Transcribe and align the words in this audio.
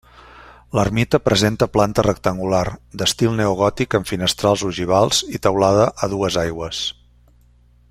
L'ermita 0.77 1.19
presenta 1.25 1.67
planta 1.75 2.05
rectangular, 2.07 2.63
d'estil 3.01 3.37
neogòtic 3.41 3.95
amb 3.99 4.09
finestrals 4.13 4.65
ogivals 4.71 5.23
i 5.39 5.43
teulada 5.49 5.87
a 6.05 6.11
dues 6.17 6.41
aigües. 6.47 6.83